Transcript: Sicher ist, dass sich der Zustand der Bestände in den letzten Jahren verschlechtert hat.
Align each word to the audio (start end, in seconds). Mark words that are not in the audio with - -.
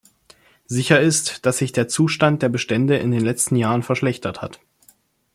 Sicher 0.65 0.99
ist, 0.99 1.45
dass 1.45 1.59
sich 1.59 1.73
der 1.73 1.87
Zustand 1.87 2.41
der 2.41 2.49
Bestände 2.49 2.97
in 2.97 3.11
den 3.11 3.23
letzten 3.23 3.55
Jahren 3.55 3.83
verschlechtert 3.83 4.41
hat. 4.41 4.59